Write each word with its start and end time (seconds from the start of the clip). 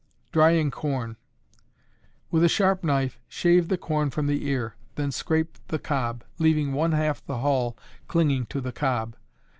Drying 0.31 0.71
Corn. 0.71 1.15
With 2.31 2.43
a 2.43 2.49
sharp 2.49 2.83
knife 2.83 3.19
shave 3.27 3.67
the 3.67 3.77
corn 3.77 4.09
from 4.09 4.25
the 4.25 4.47
ear, 4.47 4.75
then 4.95 5.11
scrape 5.11 5.59
the 5.67 5.77
cob, 5.77 6.23
leaving 6.39 6.73
one 6.73 6.93
half 6.93 7.23
the 7.23 7.37
hull 7.37 7.77
clinging 8.07 8.47
to 8.47 8.61
the 8.61 8.71
cob. 8.71 9.15